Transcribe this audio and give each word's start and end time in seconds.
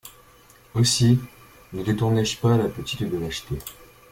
Aussi, 0.73 1.19
ne 1.73 1.83
détourné-je 1.83 2.35
pas 2.39 2.57
la 2.57 2.69
petite 2.69 3.03
de 3.07 3.17
l’acheter! 3.19 3.59